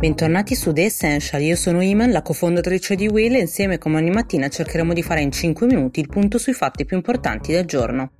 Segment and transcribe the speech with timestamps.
[0.00, 4.08] Bentornati su The Essential, io sono Iman, la cofondatrice di Will e insieme come ogni
[4.08, 8.12] mattina cercheremo di fare in 5 minuti il punto sui fatti più importanti del giorno.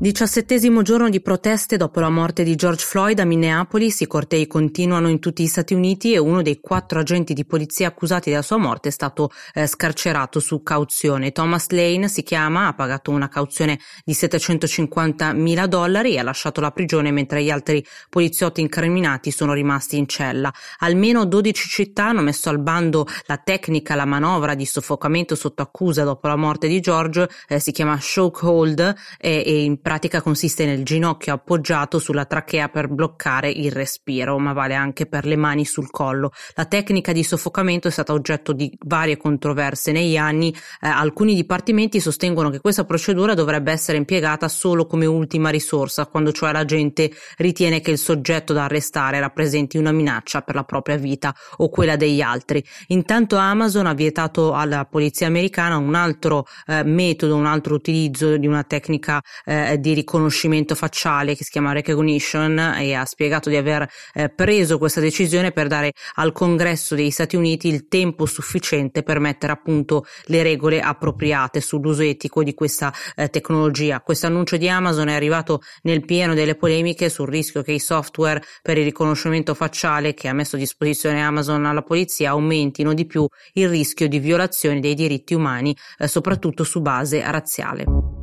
[0.00, 5.08] Diciassettesimo giorno di proteste dopo la morte di George Floyd a Minneapolis, i cortei continuano
[5.08, 8.58] in tutti gli Stati Uniti e uno dei quattro agenti di polizia accusati della sua
[8.58, 11.32] morte è stato eh, scarcerato su cauzione.
[11.32, 16.60] Thomas Lane si chiama, ha pagato una cauzione di 750 mila dollari e ha lasciato
[16.60, 20.54] la prigione mentre gli altri poliziotti incriminati sono rimasti in cella.
[20.78, 26.04] Almeno 12 città hanno messo al bando la tecnica, la manovra di soffocamento sotto accusa
[26.04, 30.84] dopo la morte di George, eh, si chiama chokehold e, e in pratica consiste nel
[30.84, 35.90] ginocchio appoggiato sulla trachea per bloccare il respiro, ma vale anche per le mani sul
[35.90, 36.30] collo.
[36.56, 40.50] La tecnica di soffocamento è stata oggetto di varie controversie negli anni.
[40.52, 46.32] Eh, alcuni dipartimenti sostengono che questa procedura dovrebbe essere impiegata solo come ultima risorsa, quando
[46.32, 50.96] cioè la gente ritiene che il soggetto da arrestare rappresenti una minaccia per la propria
[50.96, 52.62] vita o quella degli altri.
[52.88, 58.46] Intanto Amazon ha vietato alla polizia americana un altro eh, metodo, un altro utilizzo di
[58.46, 63.88] una tecnica eh, di riconoscimento facciale che si chiama Recognition e ha spiegato di aver
[64.14, 69.20] eh, preso questa decisione per dare al Congresso degli Stati Uniti il tempo sufficiente per
[69.20, 74.00] mettere appunto le regole appropriate sull'uso etico di questa eh, tecnologia.
[74.00, 78.42] Questo annuncio di Amazon è arrivato nel pieno delle polemiche sul rischio che i software
[78.62, 83.26] per il riconoscimento facciale che ha messo a disposizione Amazon alla polizia aumentino di più
[83.54, 88.17] il rischio di violazione dei diritti umani, eh, soprattutto su base razziale.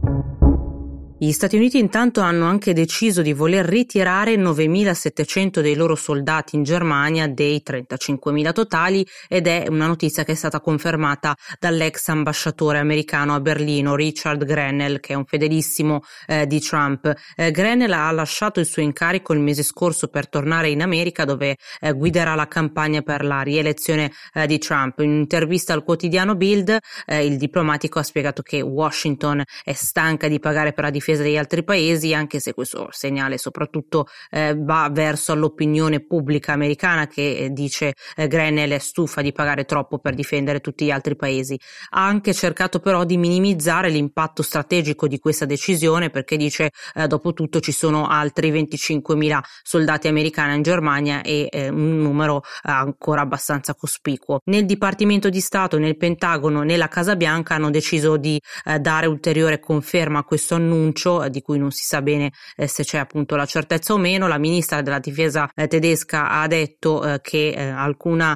[1.18, 6.64] Gli Stati Uniti intanto hanno anche deciso di voler ritirare 9.700 dei loro soldati in
[6.64, 13.34] Germania dei 35.000 totali ed è una notizia che è stata confermata dall'ex ambasciatore americano
[13.34, 17.10] a Berlino Richard Grenell che è un fedelissimo eh, di Trump.
[17.38, 21.56] Eh, Grenell ha lasciato il suo incarico il mese scorso per tornare in America dove
[21.80, 25.00] eh, guiderà la campagna per la rielezione eh, di Trump.
[25.00, 30.42] In un'intervista al quotidiano Bild eh, il diplomatico ha spiegato che Washington è stanca di
[30.42, 34.90] pagare per la difesa difesa degli altri paesi, anche se questo segnale soprattutto eh, va
[34.92, 40.16] verso l'opinione pubblica americana che eh, dice eh, Grenell è stufa di pagare troppo per
[40.16, 41.60] difendere tutti gli altri paesi.
[41.92, 47.34] Ha anche cercato però di minimizzare l'impatto strategico di questa decisione perché dice eh, dopo
[47.34, 53.76] tutto ci sono altri 25.000 soldati americani in Germania e eh, un numero ancora abbastanza
[53.76, 54.40] cospicuo.
[54.46, 59.60] Nel Dipartimento di Stato, nel Pentagono, nella Casa Bianca hanno deciso di eh, dare ulteriore
[59.60, 62.98] conferma a questo annuncio annuncio eh, di cui non si sa bene eh, se c'è
[62.98, 64.28] appunto la certezza o meno.
[64.28, 68.36] La ministra della difesa eh, tedesca ha detto che alcuna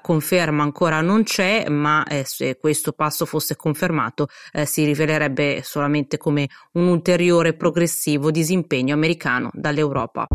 [0.00, 4.28] conferma ancora non c'è, ma se questo passo fosse confermato
[4.64, 10.26] si rivelerebbe solamente come un ulteriore progressivo disimpegno americano dall'Europa.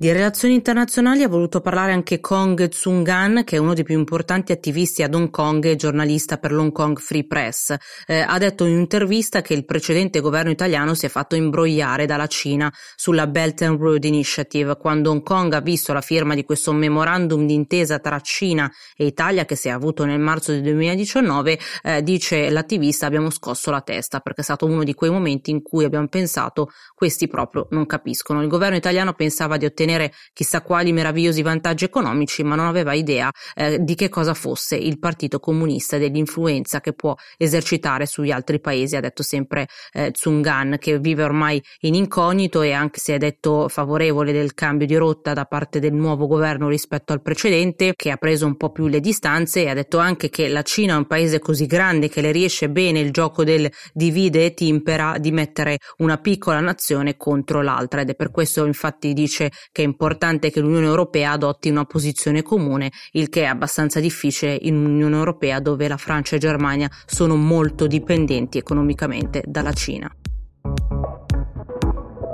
[0.00, 4.50] Di relazioni internazionali ha voluto parlare anche Kong Tsungan, che è uno dei più importanti
[4.50, 7.74] attivisti ad Hong Kong e giornalista per l'Hong Kong Free Press.
[8.06, 12.28] Eh, ha detto in un'intervista che il precedente governo italiano si è fatto imbrogliare dalla
[12.28, 16.72] Cina sulla Belt and Road Initiative, quando Hong Kong ha visto la firma di questo
[16.72, 22.02] memorandum d'intesa tra Cina e Italia che si è avuto nel marzo del 2019, eh,
[22.02, 25.84] dice l'attivista abbiamo scosso la testa perché è stato uno di quei momenti in cui
[25.84, 28.40] abbiamo pensato questi proprio non capiscono.
[28.40, 32.92] Il governo italiano pensava di ottenere ottenere chissà quali meravigliosi vantaggi economici, ma non aveva
[32.94, 38.30] idea eh, di che cosa fosse il Partito Comunista e dell'influenza che può esercitare sugli
[38.30, 43.14] altri paesi, ha detto sempre eh, Tsungan, che vive ormai in incognito e anche se
[43.14, 47.92] è detto favorevole del cambio di rotta da parte del nuovo governo rispetto al precedente,
[47.96, 50.94] che ha preso un po' più le distanze e ha detto anche che la Cina
[50.94, 55.16] è un paese così grande che le riesce bene il gioco del divide e timpera
[55.18, 59.86] di mettere una piccola nazione contro l'altra ed è per questo infatti dice che che
[59.86, 64.76] è importante che l'Unione Europea adotti una posizione comune, il che è abbastanza difficile in
[64.76, 70.14] un'Unione Europea dove la Francia e Germania sono molto dipendenti economicamente dalla Cina.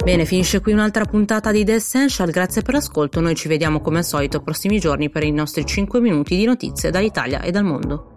[0.03, 3.99] Bene, finisce qui un'altra puntata di The Essential, grazie per l'ascolto, noi ci vediamo come
[3.99, 8.16] al solito prossimi giorni per i nostri 5 minuti di notizie dall'Italia e dal mondo.